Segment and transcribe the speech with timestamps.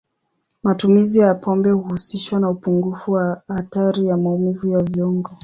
[0.63, 5.31] Matumizi ya pombe huhusishwa na upungufu wa hatari ya maumivu ya viungo.